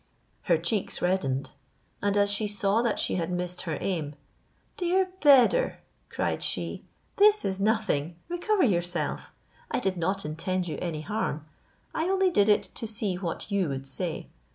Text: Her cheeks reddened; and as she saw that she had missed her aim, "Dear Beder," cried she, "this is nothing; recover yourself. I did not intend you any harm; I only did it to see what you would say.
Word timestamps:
Her 0.45 0.57
cheeks 0.57 0.99
reddened; 0.99 1.51
and 2.01 2.17
as 2.17 2.31
she 2.31 2.47
saw 2.47 2.81
that 2.81 2.97
she 2.97 3.17
had 3.17 3.29
missed 3.31 3.61
her 3.69 3.77
aim, 3.79 4.15
"Dear 4.75 5.09
Beder," 5.21 5.77
cried 6.09 6.41
she, 6.41 6.83
"this 7.17 7.45
is 7.45 7.59
nothing; 7.59 8.15
recover 8.27 8.63
yourself. 8.65 9.31
I 9.69 9.79
did 9.79 9.97
not 9.97 10.25
intend 10.25 10.67
you 10.67 10.79
any 10.81 11.01
harm; 11.01 11.45
I 11.93 12.05
only 12.05 12.31
did 12.31 12.49
it 12.49 12.63
to 12.63 12.87
see 12.87 13.13
what 13.17 13.51
you 13.51 13.69
would 13.69 13.85
say. 13.85 14.29